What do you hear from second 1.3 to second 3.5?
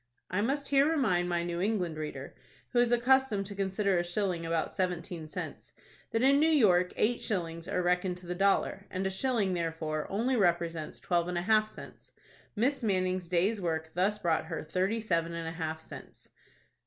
New England reader, who is accustomed